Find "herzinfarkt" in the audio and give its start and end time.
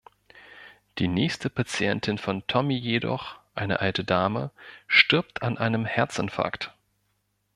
5.85-6.73